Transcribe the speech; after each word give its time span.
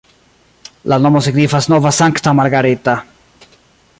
La 0.93 0.97
nomo 1.03 1.21
signifas 1.25 1.69
nova-sankta-Margareta. 1.75 2.99